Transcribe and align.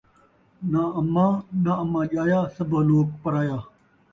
ناں 0.71 0.89
اماں، 0.99 1.31
ناں 1.63 1.77
اماں 1.83 2.05
ڄایا، 2.11 2.41
سبھو 2.55 2.79
لوک 2.87 3.07
پرایا 3.21 3.57